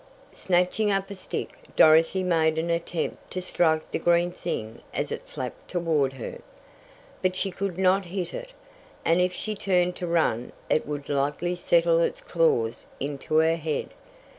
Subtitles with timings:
[0.33, 5.27] Snatching up a stick, Dorothy made an attempt to strike the green thing as it
[5.27, 6.39] flapped toward her.
[7.21, 8.49] But she could not hit it!
[9.05, 13.91] And if she turned to run it would likely settle its claws into her head.